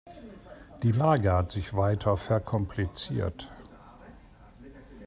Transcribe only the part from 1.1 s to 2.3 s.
hat sich weiter